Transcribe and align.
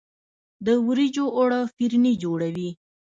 د 0.65 0.67
وریجو 0.85 1.25
اوړه 1.37 1.59
فرني 1.75 2.13
جوړوي. 2.23 2.69